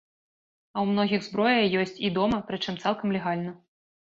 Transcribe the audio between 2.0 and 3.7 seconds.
і дома, прычым цалкам легальна.